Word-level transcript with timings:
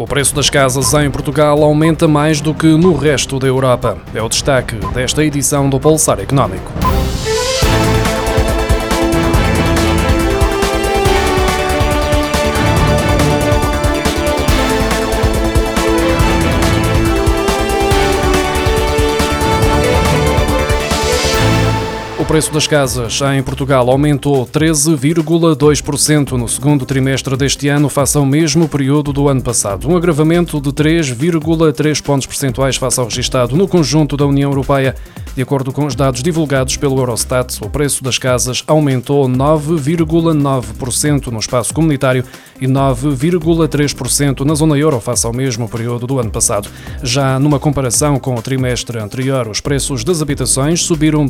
O 0.00 0.06
preço 0.06 0.34
das 0.34 0.48
casas 0.48 0.94
em 0.94 1.10
Portugal 1.10 1.62
aumenta 1.62 2.08
mais 2.08 2.40
do 2.40 2.54
que 2.54 2.68
no 2.68 2.96
resto 2.96 3.38
da 3.38 3.46
Europa. 3.46 3.98
É 4.14 4.22
o 4.22 4.30
destaque 4.30 4.76
desta 4.94 5.22
edição 5.22 5.68
do 5.68 5.78
Pulsar 5.78 6.18
Económico. 6.20 6.89
Preço 22.30 22.52
das 22.52 22.68
casas 22.68 23.18
em 23.36 23.42
Portugal 23.42 23.90
aumentou 23.90 24.46
13,2% 24.46 26.30
no 26.34 26.46
segundo 26.46 26.86
trimestre 26.86 27.36
deste 27.36 27.66
ano, 27.66 27.88
face 27.88 28.16
ao 28.16 28.24
mesmo 28.24 28.68
período 28.68 29.12
do 29.12 29.28
ano 29.28 29.42
passado. 29.42 29.90
Um 29.90 29.96
agravamento 29.96 30.60
de 30.60 30.70
3,3 30.70 32.00
pontos 32.00 32.28
percentuais 32.28 32.76
face 32.76 33.00
ao 33.00 33.06
registado 33.06 33.56
no 33.56 33.66
conjunto 33.66 34.16
da 34.16 34.24
União 34.26 34.48
Europeia. 34.48 34.94
De 35.34 35.42
acordo 35.42 35.72
com 35.72 35.86
os 35.86 35.96
dados 35.96 36.22
divulgados 36.22 36.76
pelo 36.76 36.98
Eurostat, 36.98 37.58
o 37.64 37.68
preço 37.68 38.04
das 38.04 38.16
casas 38.16 38.62
aumentou 38.68 39.28
9,9% 39.28 41.26
no 41.28 41.40
espaço 41.40 41.74
comunitário 41.74 42.24
e 42.60 42.66
9,3% 42.66 44.44
na 44.44 44.54
zona 44.54 44.76
euro 44.78 45.00
face 45.00 45.26
ao 45.26 45.32
mesmo 45.32 45.68
período 45.68 46.06
do 46.06 46.20
ano 46.20 46.30
passado. 46.30 46.68
Já 47.02 47.40
numa 47.40 47.58
comparação 47.58 48.18
com 48.18 48.34
o 48.34 48.42
trimestre 48.42 48.98
anterior, 48.98 49.48
os 49.48 49.60
preços 49.60 50.04
das 50.04 50.20
habitações 50.20 50.82
subiram 50.82 51.26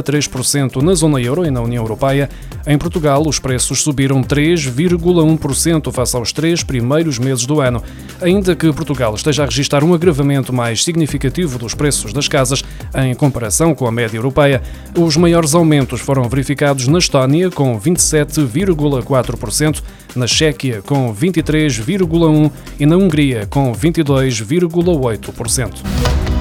2,3% 0.00 0.80
na 0.80 0.94
zona 0.94 1.20
euro 1.20 1.44
e 1.44 1.50
na 1.50 1.60
União 1.60 1.82
Europeia. 1.82 2.30
Em 2.66 2.78
Portugal, 2.78 3.22
os 3.26 3.38
preços 3.38 3.82
subiram 3.82 4.22
3,1% 4.22 5.92
face 5.92 6.16
aos 6.16 6.32
três 6.32 6.62
primeiros 6.62 7.18
meses 7.18 7.44
do 7.44 7.60
ano. 7.60 7.82
Ainda 8.20 8.56
que 8.56 8.72
Portugal 8.72 9.14
esteja 9.14 9.42
a 9.42 9.46
registrar 9.46 9.84
um 9.84 9.92
agravamento 9.92 10.52
mais 10.52 10.82
significativo 10.82 11.58
dos 11.58 11.74
preços 11.74 12.12
das 12.12 12.28
casas 12.28 12.64
em 12.94 13.14
comparação 13.14 13.74
com 13.74 13.86
a 13.86 13.92
média 13.92 14.16
europeia, 14.16 14.62
os 14.96 15.16
maiores 15.16 15.54
aumentos 15.54 16.00
foram 16.00 16.28
verificados 16.28 16.86
na 16.86 16.98
Estónia, 16.98 17.50
com 17.50 17.78
27,4%, 17.78 19.82
na 20.14 20.26
Chequia, 20.26 20.82
com 20.82 21.14
23,1% 21.14 22.52
e 22.78 22.86
na 22.86 22.96
Hungria, 22.96 23.46
com 23.46 23.72
22,8%. 23.72 26.31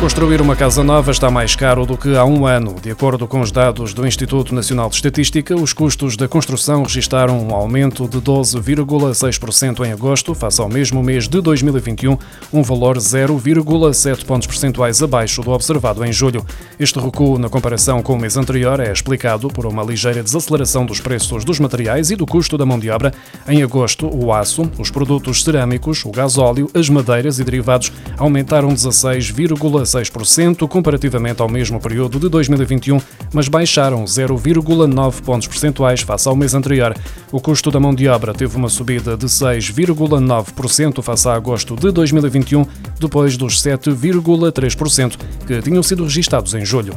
Construir 0.00 0.40
uma 0.40 0.54
casa 0.54 0.84
nova 0.84 1.10
está 1.10 1.28
mais 1.28 1.56
caro 1.56 1.84
do 1.84 1.98
que 1.98 2.16
há 2.16 2.24
um 2.24 2.46
ano. 2.46 2.76
De 2.80 2.88
acordo 2.88 3.26
com 3.26 3.40
os 3.40 3.50
dados 3.50 3.92
do 3.92 4.06
Instituto 4.06 4.54
Nacional 4.54 4.88
de 4.88 4.94
Estatística, 4.94 5.56
os 5.56 5.72
custos 5.72 6.16
da 6.16 6.28
construção 6.28 6.84
registaram 6.84 7.36
um 7.44 7.52
aumento 7.52 8.06
de 8.06 8.18
12,6% 8.18 9.84
em 9.84 9.90
agosto, 9.90 10.36
face 10.36 10.60
ao 10.60 10.68
mesmo 10.68 11.02
mês 11.02 11.26
de 11.26 11.40
2021, 11.40 12.16
um 12.52 12.62
valor 12.62 12.96
0,7 12.96 14.24
pontos 14.24 14.46
percentuais 14.46 15.02
abaixo 15.02 15.42
do 15.42 15.50
observado 15.50 16.04
em 16.04 16.12
julho. 16.12 16.46
Este 16.78 17.00
recuo, 17.00 17.36
na 17.36 17.48
comparação 17.48 18.00
com 18.00 18.12
o 18.14 18.18
mês 18.18 18.36
anterior, 18.36 18.78
é 18.78 18.92
explicado 18.92 19.48
por 19.48 19.66
uma 19.66 19.82
ligeira 19.82 20.22
desaceleração 20.22 20.86
dos 20.86 21.00
preços 21.00 21.44
dos 21.44 21.58
materiais 21.58 22.12
e 22.12 22.16
do 22.16 22.24
custo 22.24 22.56
da 22.56 22.64
mão 22.64 22.78
de 22.78 22.88
obra. 22.88 23.12
Em 23.48 23.64
agosto, 23.64 24.06
o 24.06 24.32
aço, 24.32 24.70
os 24.78 24.92
produtos 24.92 25.42
cerâmicos, 25.42 26.04
o 26.04 26.12
gasóleo, 26.12 26.70
as 26.72 26.88
madeiras 26.88 27.40
e 27.40 27.44
derivados 27.44 27.92
aumentaram 28.16 28.68
16,5%. 28.68 29.87
0,6% 29.88 30.68
comparativamente 30.68 31.40
ao 31.40 31.48
mesmo 31.48 31.80
período 31.80 32.18
de 32.20 32.28
2021, 32.28 33.00
mas 33.32 33.48
baixaram 33.48 34.04
0,9 34.04 35.22
pontos 35.22 35.48
percentuais 35.48 36.02
face 36.02 36.28
ao 36.28 36.36
mês 36.36 36.54
anterior. 36.54 36.94
O 37.32 37.40
custo 37.40 37.70
da 37.70 37.80
mão 37.80 37.94
de 37.94 38.06
obra 38.08 38.34
teve 38.34 38.56
uma 38.56 38.68
subida 38.68 39.16
de 39.16 39.26
6,9% 39.26 41.02
face 41.02 41.28
a 41.28 41.34
agosto 41.34 41.74
de 41.74 41.90
2021, 41.90 42.66
depois 43.00 43.36
dos 43.36 43.62
7,3% 43.62 45.16
que 45.46 45.62
tinham 45.62 45.82
sido 45.82 46.04
registados 46.04 46.54
em 46.54 46.64
julho. 46.64 46.94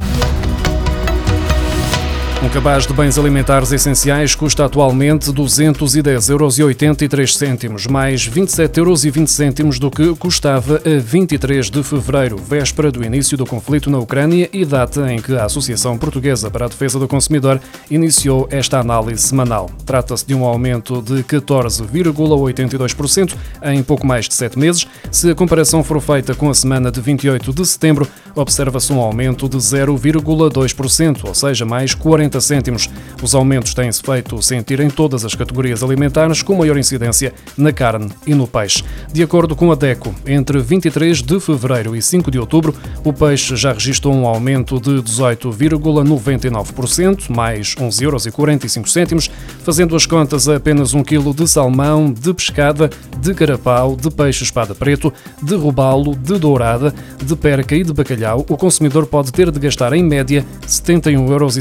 Um 2.44 2.50
cabaz 2.50 2.88
de 2.88 2.94
bens 2.94 3.20
alimentares 3.20 3.72
essenciais 3.72 4.34
custa 4.34 4.66
atualmente 4.66 5.32
210,83 5.32 7.66
euros, 7.68 7.86
mais 7.86 8.28
27,20 8.28 9.60
euros 9.60 9.78
do 9.78 9.92
que 9.92 10.16
custava 10.16 10.82
a 10.84 11.00
23 11.00 11.70
de 11.70 11.84
fevereiro, 11.84 12.38
véspera 12.38 12.92
do 12.92 13.06
início 13.06 13.38
do 13.38 13.46
conflito 13.46 13.92
na 13.92 14.00
Ucrânia 14.00 14.50
e 14.52 14.66
data 14.66 15.14
em 15.14 15.22
que 15.22 15.36
a 15.36 15.46
Associação 15.46 16.00
Portuguesa 16.00 16.50
para 16.50 16.66
a 16.66 16.68
Defesa 16.68 16.98
do 16.98 17.08
Consumidor 17.08 17.62
iniciou 17.92 18.48
esta 18.50 18.80
análise 18.80 19.22
semanal. 19.22 19.70
Trata-se 19.86 20.26
de 20.26 20.34
um 20.34 20.44
aumento 20.44 21.00
de 21.00 21.24
14,82% 21.24 23.36
em 23.66 23.84
pouco 23.84 24.08
mais 24.08 24.28
de 24.28 24.34
sete 24.34 24.58
meses. 24.58 24.88
Se 25.12 25.30
a 25.30 25.36
comparação 25.36 25.84
for 25.84 26.02
feita 26.02 26.34
com 26.34 26.50
a 26.50 26.56
semana 26.56 26.92
de 26.92 27.02
28 27.02 27.54
de 27.54 27.68
setembro, 27.68 28.08
observa-se 28.34 28.92
um 28.92 29.00
aumento 29.00 29.48
de 29.48 29.58
0,2%, 29.58 31.26
ou 31.26 31.36
seja, 31.36 31.66
mais 31.66 31.94
40 31.94 32.31
cêntimos. 32.40 32.90
Os 33.22 33.36
aumentos 33.36 33.74
têm-se 33.74 34.02
feito 34.02 34.42
sentir 34.42 34.80
em 34.80 34.90
todas 34.90 35.26
as 35.26 35.36
categorias 35.36 35.84
alimentares, 35.84 36.42
com 36.42 36.56
maior 36.56 36.78
incidência 36.78 37.34
na 37.58 37.74
carne 37.74 38.10
e 38.26 38.34
no 38.34 38.48
peixe. 38.48 38.84
De 39.12 39.22
acordo 39.22 39.54
com 39.56 39.72
a 39.72 39.76
DECO, 39.76 40.16
entre 40.26 40.60
23 40.60 41.22
de 41.22 41.40
fevereiro 41.40 41.96
e 41.96 42.02
5 42.02 42.32
de 42.32 42.40
outubro, 42.40 42.74
o 43.04 43.12
peixe 43.12 43.56
já 43.56 43.74
registrou 43.74 44.14
um 44.14 44.26
aumento 44.26 44.80
de 44.80 45.02
18,99%, 45.02 47.30
mais 47.30 47.76
11,45 47.76 49.02
euros, 49.02 49.30
fazendo 49.64 49.96
as 49.96 50.06
contas 50.06 50.48
a 50.48 50.62
apenas 50.62 50.94
um 50.94 51.04
quilo 51.04 51.34
de 51.34 51.48
salmão, 51.48 52.14
de 52.14 52.32
pescada, 52.34 52.90
de 53.20 53.34
carapau, 53.34 53.96
de 53.96 54.12
peixe 54.12 54.44
espada 54.44 54.76
preto, 54.76 55.12
de 55.42 55.56
robalo, 55.56 56.16
de 56.16 56.38
dourada, 56.38 56.94
de 57.24 57.36
perca 57.36 57.76
e 57.76 57.84
de 57.84 57.92
bacalhau, 57.92 58.46
o 58.48 58.56
consumidor 58.56 59.08
pode 59.08 59.32
ter 59.32 59.50
de 59.50 59.60
gastar 59.60 59.92
em 59.94 60.04
média 60.04 60.46
71,76 60.68 61.32
euros 61.32 61.56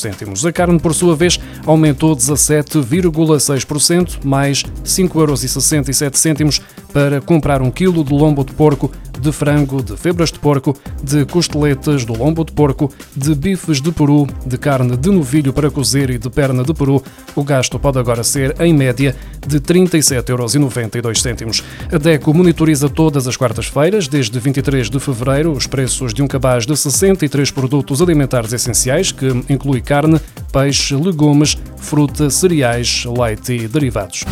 cêntimos. 0.00 0.44
A 0.44 0.52
carne, 0.52 0.78
por 0.78 0.94
sua 0.94 1.14
vez, 1.14 1.38
aumentou 1.66 2.16
17,6%, 2.16 4.24
mais 4.24 4.64
5,67 4.84 6.40
euros 6.40 6.60
para 6.92 7.20
comprar 7.20 7.62
um 7.62 7.70
quilo 7.70 8.02
de 8.02 8.12
lombo 8.12 8.44
de 8.44 8.52
porco, 8.52 8.90
de 9.20 9.30
frango, 9.32 9.82
de 9.82 9.96
febras 9.96 10.32
de 10.32 10.38
porco, 10.38 10.76
de 11.02 11.24
costeletas 11.26 12.04
do 12.04 12.16
lombo 12.16 12.44
de 12.44 12.52
porco, 12.52 12.90
de 13.14 13.34
bifes 13.34 13.80
de 13.80 13.92
peru, 13.92 14.26
de 14.46 14.56
carne 14.56 14.96
de 14.96 15.10
novilho 15.10 15.52
para 15.52 15.70
cozer 15.70 16.10
e 16.10 16.18
de 16.18 16.30
perna 16.30 16.64
de 16.64 16.72
peru. 16.72 17.02
O 17.36 17.44
gasto 17.44 17.78
pode 17.78 17.98
agora 17.98 18.24
ser, 18.24 18.56
em 18.60 18.72
média, 18.72 19.14
de 19.46 19.60
37,92 19.60 21.40
euros. 21.40 21.62
A 21.92 21.98
DECO 21.98 22.32
monitoriza 22.32 22.88
todas 22.88 23.28
as 23.28 23.36
quartas-feiras, 23.36 24.08
desde 24.08 24.38
23 24.38 24.88
de 24.88 24.98
fevereiro, 24.98 25.52
os 25.52 25.66
preços 25.66 26.14
de 26.14 26.22
um 26.22 26.26
cabaz 26.26 26.66
de 26.66 26.76
63 26.76 27.50
produtos 27.50 28.00
alimentares 28.00 28.52
essenciais, 28.52 29.12
que 29.12 29.26
inclui 29.48 29.80
carne, 29.90 30.20
peixe, 30.52 30.94
legumes, 30.94 31.58
fruta, 31.76 32.30
cereais, 32.30 33.04
leite 33.06 33.54
e 33.54 33.66
derivados. 33.66 34.22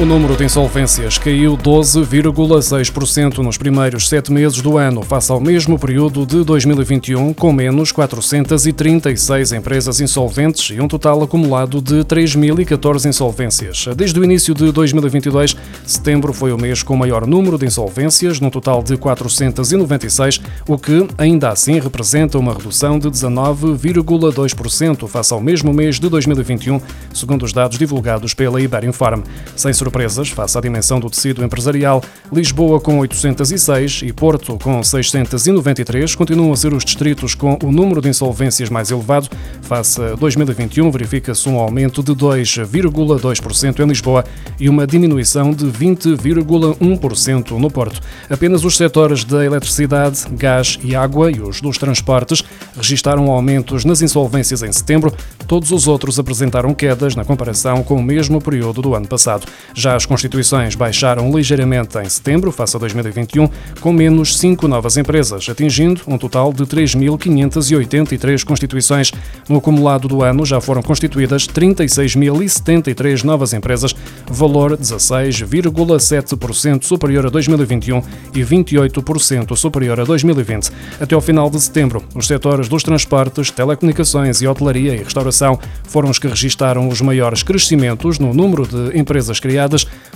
O 0.00 0.06
número 0.06 0.34
de 0.34 0.44
insolvências 0.44 1.18
caiu 1.18 1.58
12,6% 1.58 3.36
nos 3.40 3.58
primeiros 3.58 4.08
sete 4.08 4.32
meses 4.32 4.62
do 4.62 4.78
ano, 4.78 5.02
face 5.02 5.30
ao 5.30 5.38
mesmo 5.38 5.78
período 5.78 6.24
de 6.24 6.42
2021, 6.42 7.34
com 7.34 7.52
menos 7.52 7.92
436 7.92 9.52
empresas 9.52 10.00
insolventes 10.00 10.74
e 10.74 10.80
um 10.80 10.88
total 10.88 11.22
acumulado 11.22 11.82
de 11.82 11.96
3.014 11.96 13.10
insolvências. 13.10 13.88
Desde 13.94 14.18
o 14.18 14.24
início 14.24 14.54
de 14.54 14.72
2022, 14.72 15.54
setembro 15.84 16.32
foi 16.32 16.50
o 16.50 16.58
mês 16.58 16.82
com 16.82 16.96
maior 16.96 17.26
número 17.26 17.58
de 17.58 17.66
insolvências, 17.66 18.40
num 18.40 18.48
total 18.48 18.82
de 18.82 18.96
496, 18.96 20.40
o 20.66 20.78
que, 20.78 21.06
ainda 21.18 21.50
assim, 21.50 21.78
representa 21.78 22.38
uma 22.38 22.54
redução 22.54 22.98
de 22.98 23.10
19,2% 23.10 25.06
face 25.06 25.34
ao 25.34 25.42
mesmo 25.42 25.74
mês 25.74 26.00
de 26.00 26.08
2021, 26.08 26.80
segundo 27.12 27.42
os 27.42 27.52
dados 27.52 27.78
divulgados 27.78 28.32
pela 28.32 28.62
Iberinfarm. 28.62 29.24
Sem 29.54 29.74
surpresas 29.90 30.28
face 30.28 30.56
à 30.56 30.60
dimensão 30.60 31.00
do 31.00 31.10
tecido 31.10 31.44
empresarial, 31.44 32.00
Lisboa 32.32 32.80
com 32.80 33.00
806 33.00 34.02
e 34.04 34.12
Porto 34.12 34.56
com 34.62 34.80
693 34.82 36.14
continuam 36.14 36.52
a 36.52 36.56
ser 36.56 36.72
os 36.72 36.84
distritos 36.84 37.34
com 37.34 37.58
o 37.64 37.72
número 37.72 38.00
de 38.00 38.08
insolvências 38.08 38.70
mais 38.70 38.92
elevado. 38.92 39.28
Face 39.62 40.00
a 40.00 40.14
2021, 40.14 40.88
verifica-se 40.92 41.48
um 41.48 41.58
aumento 41.58 42.04
de 42.04 42.12
2,2% 42.12 43.80
em 43.80 43.88
Lisboa 43.88 44.24
e 44.60 44.68
uma 44.68 44.86
diminuição 44.86 45.50
de 45.50 45.66
20,1% 45.66 47.58
no 47.58 47.68
Porto. 47.70 48.00
Apenas 48.28 48.64
os 48.64 48.76
setores 48.76 49.24
da 49.24 49.44
eletricidade, 49.44 50.24
gás 50.32 50.78
e 50.84 50.94
água 50.94 51.32
e 51.32 51.40
os 51.40 51.60
dos 51.60 51.78
transportes 51.78 52.44
registaram 52.76 53.28
aumentos 53.30 53.84
nas 53.84 54.02
insolvências 54.02 54.62
em 54.62 54.70
setembro. 54.70 55.12
Todos 55.48 55.72
os 55.72 55.88
outros 55.88 56.20
apresentaram 56.20 56.72
quedas 56.74 57.16
na 57.16 57.24
comparação 57.24 57.82
com 57.82 57.96
o 57.96 58.02
mesmo 58.02 58.40
período 58.40 58.80
do 58.80 58.94
ano 58.94 59.08
passado. 59.08 59.46
Já 59.80 59.96
as 59.96 60.04
constituições 60.04 60.74
baixaram 60.74 61.34
ligeiramente 61.34 61.96
em 61.96 62.06
setembro, 62.06 62.52
face 62.52 62.76
a 62.76 62.78
2021, 62.78 63.48
com 63.80 63.94
menos 63.94 64.36
cinco 64.36 64.68
novas 64.68 64.98
empresas, 64.98 65.48
atingindo 65.48 66.02
um 66.06 66.18
total 66.18 66.52
de 66.52 66.64
3.583 66.64 68.44
constituições. 68.44 69.10
No 69.48 69.56
acumulado 69.56 70.06
do 70.06 70.22
ano 70.22 70.44
já 70.44 70.60
foram 70.60 70.82
constituídas 70.82 71.48
36.073 71.48 73.24
novas 73.24 73.54
empresas, 73.54 73.96
valor 74.30 74.76
16,7% 74.76 76.84
superior 76.84 77.24
a 77.24 77.30
2021 77.30 78.02
e 78.34 78.40
28% 78.40 79.56
superior 79.56 79.98
a 79.98 80.04
2020. 80.04 80.70
Até 81.00 81.14
ao 81.14 81.22
final 81.22 81.48
de 81.48 81.58
setembro, 81.58 82.04
os 82.14 82.26
setores 82.26 82.68
dos 82.68 82.82
transportes, 82.82 83.50
telecomunicações 83.50 84.42
e 84.42 84.46
hotelaria 84.46 84.94
e 84.94 84.98
restauração 84.98 85.58
foram 85.84 86.10
os 86.10 86.18
que 86.18 86.28
registaram 86.28 86.86
os 86.86 87.00
maiores 87.00 87.42
crescimentos 87.42 88.18
no 88.18 88.34
número 88.34 88.66
de 88.66 88.98
empresas 88.98 89.40
criadas. 89.40 89.69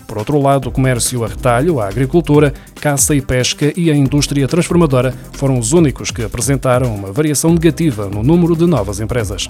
Por 0.07 0.19
outro 0.19 0.41
lado, 0.41 0.69
o 0.69 0.73
comércio 0.73 1.25
a 1.25 1.29
retalho, 1.29 1.81
a 1.81 1.89
agricultura, 1.89 2.53
caça 2.81 3.15
e 3.15 3.21
pesca 3.21 3.73
e 3.77 3.91
a 3.91 3.97
indústria 3.97 4.47
transformadora 4.47 5.15
foram 5.33 5.59
os 5.59 5.73
únicos 5.73 6.11
que 6.11 6.23
apresentaram 6.23 6.95
uma 6.95 7.11
variação 7.11 7.53
negativa 7.53 8.09
no 8.09 8.23
número 8.23 8.55
de 8.55 8.67
novas 8.67 9.01
empresas. 9.01 9.49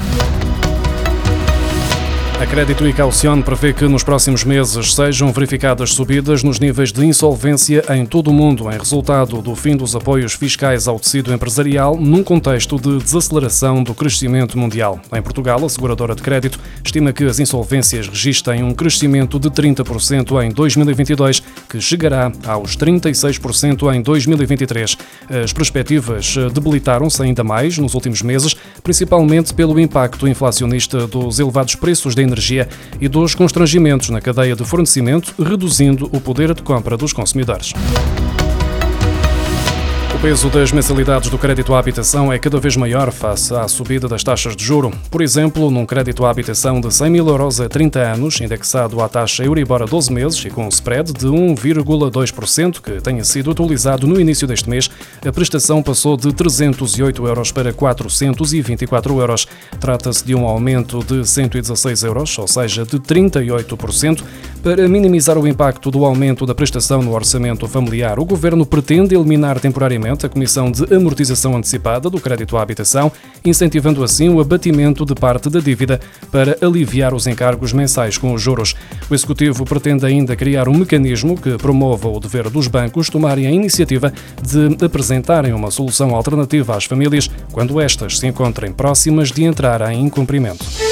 A 2.45 2.47
Crédito 2.47 2.87
e 2.87 2.93
Calcione 2.93 3.43
prevê 3.43 3.73
que 3.73 3.89
nos 3.89 4.05
próximos 4.05 4.45
meses 4.45 4.95
sejam 4.95 5.33
verificadas 5.33 5.95
subidas 5.95 6.43
nos 6.43 6.61
níveis 6.61 6.93
de 6.93 7.03
insolvência 7.03 7.83
em 7.89 8.05
todo 8.05 8.29
o 8.29 8.35
mundo, 8.35 8.71
em 8.71 8.77
resultado 8.77 9.41
do 9.41 9.57
fim 9.57 9.75
dos 9.75 9.97
apoios 9.97 10.35
fiscais 10.35 10.87
ao 10.87 11.01
tecido 11.01 11.33
empresarial, 11.33 11.97
num 11.97 12.23
contexto 12.23 12.79
de 12.79 12.99
desaceleração 12.99 13.83
do 13.83 13.95
crescimento 13.95 14.59
mundial. 14.59 15.01
Em 15.11 15.23
Portugal, 15.23 15.65
a 15.65 15.69
seguradora 15.71 16.15
de 16.15 16.23
crédito 16.23 16.61
estima 16.85 17.15
que 17.15 17.25
as 17.25 17.41
insolvências 17.41 18.09
registrem 18.09 18.63
um 18.63 18.75
crescimento 18.75 19.39
de 19.39 19.49
30% 19.49 20.45
em 20.45 20.53
2022, 20.53 21.43
que 21.67 21.81
chegará 21.81 22.31
aos 22.47 22.77
36% 22.77 23.91
em 23.95 24.03
2023. 24.03 24.99
As 25.43 25.53
perspectivas 25.55 26.37
debilitaram-se 26.53 27.23
ainda 27.23 27.43
mais 27.43 27.79
nos 27.79 27.95
últimos 27.95 28.21
meses, 28.21 28.55
principalmente 28.83 29.55
pelo 29.55 29.81
impacto 29.81 30.29
inflacionista 30.29 31.07
dos 31.07 31.39
elevados 31.39 31.75
preços 31.75 32.15
da 32.15 32.21
energia 32.21 32.34
energia 32.35 32.69
e 33.01 33.09
dos 33.09 33.35
constrangimentos 33.35 34.11
na 34.11 34.21
cadeia 34.21 34.57
de 34.57 34.65
fornecimento, 34.65 35.35
reduzindo 35.43 36.11
o 36.13 36.21
poder 36.21 36.53
de 36.53 36.63
compra 36.63 36.97
dos 36.97 37.13
consumidores 37.13 37.73
peso 40.25 40.49
das 40.49 40.73
mensalidades 40.73 41.29
do 41.29 41.37
crédito 41.37 41.75
à 41.75 41.79
habitação 41.79 42.33
é 42.33 42.39
cada 42.39 42.59
vez 42.59 42.79
maior 42.79 43.13
face 43.13 43.55
à 43.55 43.69
subida 43.69 44.09
das 44.09 44.25
taxas 44.25 44.57
de 44.57 44.65
juro. 44.65 44.91
Por 45.11 45.21
exemplo, 45.21 45.71
num 45.71 45.85
crédito 45.85 46.25
à 46.25 46.31
habitação 46.31 46.81
de 46.81 46.91
100 46.91 47.11
mil 47.11 47.29
euros 47.29 47.61
a 47.61 47.69
30 47.69 47.99
anos, 48.01 48.41
indexado 48.41 49.03
à 49.03 49.09
taxa 49.09 49.45
Euribor 49.45 49.83
a 49.83 49.85
12 49.85 50.11
meses 50.11 50.43
e 50.47 50.49
com 50.49 50.65
um 50.65 50.71
spread 50.71 51.13
de 51.13 51.27
1,2%, 51.27 52.81
que 52.81 53.03
tenha 53.03 53.23
sido 53.23 53.51
atualizado 53.51 54.07
no 54.07 54.19
início 54.19 54.49
deste 54.49 54.71
mês, 54.71 54.91
a 55.23 55.31
prestação 55.31 55.83
passou 55.83 56.17
de 56.17 56.33
308 56.33 57.27
euros 57.27 57.53
para 57.53 57.75
424 57.75 59.21
euros. 59.21 59.47
Trata-se 59.79 60.25
de 60.25 60.35
um 60.35 60.47
aumento 60.47 61.05
de 61.05 61.29
116 61.29 62.03
euros, 62.03 62.39
ou 62.39 62.49
seja, 62.49 62.87
de 62.87 62.99
38%. 62.99 64.25
Para 64.63 64.89
minimizar 64.89 65.37
o 65.37 65.47
impacto 65.47 65.91
do 65.91 66.07
aumento 66.07 66.47
da 66.47 66.55
prestação 66.55 67.03
no 67.03 67.13
orçamento 67.13 67.69
familiar, 67.69 68.19
o 68.19 68.25
governo 68.25 68.65
pretende 68.65 69.15
eliminar 69.15 69.61
temporariamente 69.61 70.14
a 70.23 70.29
Comissão 70.29 70.71
de 70.71 70.95
Amortização 70.95 71.57
Antecipada 71.57 72.09
do 72.09 72.21
Crédito 72.21 72.57
à 72.57 72.63
Habitação, 72.63 73.11
incentivando 73.45 74.05
assim 74.05 74.29
o 74.29 74.41
abatimento 74.41 75.05
de 75.05 75.15
parte 75.15 75.51
da 75.51 75.61
dívida 75.61 75.99
para 76.31 76.57
aliviar 76.61 77.15
os 77.15 77.27
encargos 77.27 77.73
mensais 77.73 78.17
com 78.19 78.33
os 78.33 78.43
juros. 78.43 78.75
O 79.11 79.15
Executivo 79.15 79.65
pretende 79.65 80.07
ainda 80.07 80.37
criar 80.37 80.69
um 80.69 80.75
mecanismo 80.75 81.37
que 81.37 81.57
promova 81.57 82.09
o 82.09 82.21
dever 82.21 82.51
dos 82.51 82.69
bancos 82.69 83.09
tomarem 83.09 83.47
a 83.47 83.51
iniciativa 83.51 84.13
de 84.43 84.85
apresentarem 84.85 85.53
uma 85.53 85.71
solução 85.71 86.15
alternativa 86.15 86.77
às 86.77 86.85
famílias 86.85 87.31
quando 87.51 87.81
estas 87.81 88.19
se 88.19 88.27
encontrem 88.27 88.73
próximas 88.73 89.33
de 89.33 89.45
entrar 89.45 89.81
em 89.91 90.05
incumprimento. 90.05 90.84